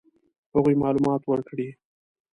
هغوی 0.53 0.75
معلومات 0.83 1.21
ورکړي. 1.29 1.69